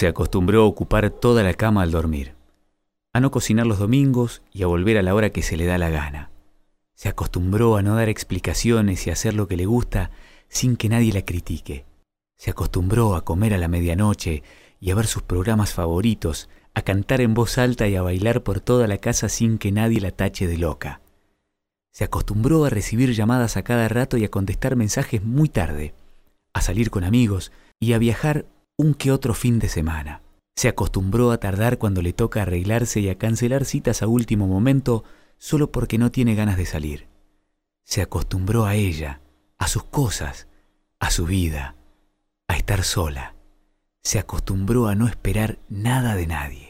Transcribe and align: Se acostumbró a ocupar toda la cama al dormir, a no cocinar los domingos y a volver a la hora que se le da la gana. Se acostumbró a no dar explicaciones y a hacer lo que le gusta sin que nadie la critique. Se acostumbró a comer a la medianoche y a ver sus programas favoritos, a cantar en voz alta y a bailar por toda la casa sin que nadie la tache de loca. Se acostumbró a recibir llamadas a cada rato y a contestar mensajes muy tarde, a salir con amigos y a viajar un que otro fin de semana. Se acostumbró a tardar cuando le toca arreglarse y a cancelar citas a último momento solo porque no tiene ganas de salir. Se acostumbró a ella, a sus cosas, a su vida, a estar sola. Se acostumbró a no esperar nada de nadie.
Se 0.00 0.08
acostumbró 0.08 0.62
a 0.62 0.64
ocupar 0.64 1.10
toda 1.10 1.42
la 1.42 1.52
cama 1.52 1.82
al 1.82 1.90
dormir, 1.90 2.32
a 3.12 3.20
no 3.20 3.30
cocinar 3.30 3.66
los 3.66 3.78
domingos 3.78 4.40
y 4.50 4.62
a 4.62 4.66
volver 4.66 4.96
a 4.96 5.02
la 5.02 5.14
hora 5.14 5.28
que 5.28 5.42
se 5.42 5.58
le 5.58 5.66
da 5.66 5.76
la 5.76 5.90
gana. 5.90 6.30
Se 6.94 7.10
acostumbró 7.10 7.76
a 7.76 7.82
no 7.82 7.96
dar 7.96 8.08
explicaciones 8.08 9.06
y 9.06 9.10
a 9.10 9.12
hacer 9.12 9.34
lo 9.34 9.46
que 9.46 9.58
le 9.58 9.66
gusta 9.66 10.10
sin 10.48 10.78
que 10.78 10.88
nadie 10.88 11.12
la 11.12 11.26
critique. 11.26 11.84
Se 12.38 12.50
acostumbró 12.50 13.14
a 13.14 13.26
comer 13.26 13.52
a 13.52 13.58
la 13.58 13.68
medianoche 13.68 14.42
y 14.80 14.90
a 14.90 14.94
ver 14.94 15.06
sus 15.06 15.22
programas 15.22 15.74
favoritos, 15.74 16.48
a 16.72 16.80
cantar 16.80 17.20
en 17.20 17.34
voz 17.34 17.58
alta 17.58 17.86
y 17.86 17.96
a 17.96 18.00
bailar 18.00 18.42
por 18.42 18.60
toda 18.60 18.88
la 18.88 18.96
casa 18.96 19.28
sin 19.28 19.58
que 19.58 19.70
nadie 19.70 20.00
la 20.00 20.12
tache 20.12 20.46
de 20.46 20.56
loca. 20.56 21.02
Se 21.92 22.04
acostumbró 22.04 22.64
a 22.64 22.70
recibir 22.70 23.12
llamadas 23.12 23.58
a 23.58 23.64
cada 23.64 23.86
rato 23.88 24.16
y 24.16 24.24
a 24.24 24.30
contestar 24.30 24.76
mensajes 24.76 25.22
muy 25.22 25.50
tarde, 25.50 25.92
a 26.54 26.62
salir 26.62 26.88
con 26.88 27.04
amigos 27.04 27.52
y 27.78 27.92
a 27.92 27.98
viajar 27.98 28.46
un 28.80 28.94
que 28.94 29.12
otro 29.12 29.34
fin 29.34 29.58
de 29.58 29.68
semana. 29.68 30.22
Se 30.56 30.66
acostumbró 30.68 31.32
a 31.32 31.38
tardar 31.38 31.76
cuando 31.76 32.00
le 32.00 32.14
toca 32.14 32.42
arreglarse 32.42 33.00
y 33.00 33.10
a 33.10 33.18
cancelar 33.18 33.66
citas 33.66 34.00
a 34.00 34.06
último 34.06 34.46
momento 34.46 35.04
solo 35.36 35.70
porque 35.70 35.98
no 35.98 36.10
tiene 36.10 36.34
ganas 36.34 36.56
de 36.56 36.64
salir. 36.64 37.06
Se 37.84 38.00
acostumbró 38.00 38.64
a 38.64 38.74
ella, 38.76 39.20
a 39.58 39.68
sus 39.68 39.84
cosas, 39.84 40.48
a 40.98 41.10
su 41.10 41.26
vida, 41.26 41.76
a 42.48 42.56
estar 42.56 42.82
sola. 42.82 43.34
Se 44.02 44.18
acostumbró 44.18 44.86
a 44.86 44.94
no 44.94 45.08
esperar 45.08 45.58
nada 45.68 46.14
de 46.14 46.26
nadie. 46.26 46.69